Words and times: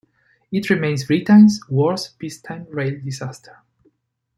It 0.51 0.67
remains 0.71 1.05
Britain's 1.05 1.59
worst 1.69 2.17
peacetime 2.17 2.65
rail 2.71 2.99
disaster. 2.99 3.57